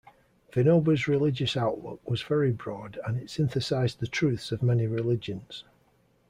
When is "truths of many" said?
4.07-4.87